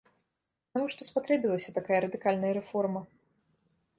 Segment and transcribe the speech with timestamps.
[0.77, 3.01] Навошта спатрэбілася такая радыкальная рэформа?